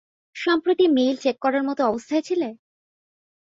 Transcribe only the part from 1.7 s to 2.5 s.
অবস্থায় ছিলে?